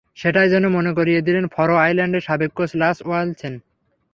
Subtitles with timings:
[0.17, 3.53] সেটাই যেন মনে করিয়ে দিলেন ফারো আইল্যান্ডের সাবেক কোচ লার্স ওলসেন।